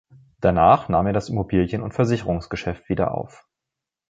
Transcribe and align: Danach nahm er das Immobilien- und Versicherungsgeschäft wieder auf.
Danach 0.39 0.89
nahm 0.89 1.05
er 1.05 1.13
das 1.13 1.29
Immobilien- 1.29 1.83
und 1.83 1.93
Versicherungsgeschäft 1.93 2.89
wieder 2.89 3.13
auf. 3.15 3.47